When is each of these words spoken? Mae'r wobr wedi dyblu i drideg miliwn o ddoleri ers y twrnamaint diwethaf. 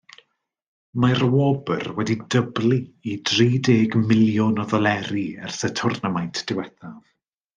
Mae'r 1.01 1.19
wobr 1.33 1.83
wedi 1.97 2.15
dyblu 2.35 2.79
i 3.11 3.13
drideg 3.31 3.97
miliwn 4.07 4.57
o 4.65 4.67
ddoleri 4.73 5.27
ers 5.49 5.63
y 5.71 5.73
twrnamaint 5.81 6.43
diwethaf. 6.53 6.99